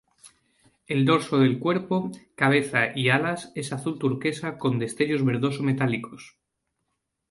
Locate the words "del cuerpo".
1.37-2.09